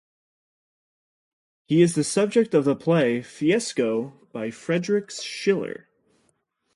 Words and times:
He 1.67 1.83
is 1.83 1.93
the 1.93 2.03
subject 2.03 2.55
of 2.55 2.65
the 2.65 2.75
play 2.75 3.21
"Fiesco" 3.21 4.25
by 4.33 4.49
Friedrich 4.49 5.11
Schiller. 5.11 5.89